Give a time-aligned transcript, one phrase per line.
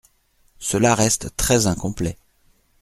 [0.57, 2.17] Cela reste très incomplet.